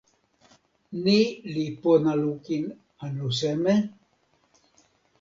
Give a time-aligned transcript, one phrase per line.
[1.03, 1.19] ni
[1.53, 2.63] li pona lukin
[3.03, 3.73] anu seme?